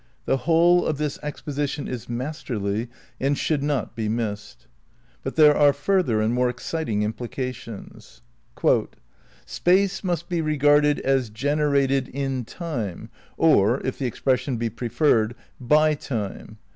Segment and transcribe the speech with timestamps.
[0.25, 2.87] The whole of this exposition is masterly
[3.19, 4.61] and should not be missed.
[4.61, 4.65] )i
[5.23, 8.23] But there are further and more exciting implications.
[9.45, 15.35] "Space must be regarded as generated in Time, or, if the ex pression be preferred,
[15.59, 16.57] by Time.